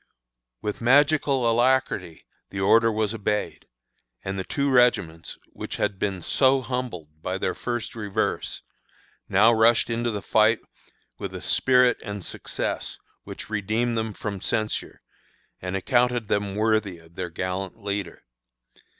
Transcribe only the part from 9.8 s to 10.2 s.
into